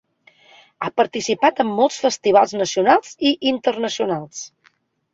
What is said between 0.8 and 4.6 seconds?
Ha participat en molts festivals nacionals i internacionals.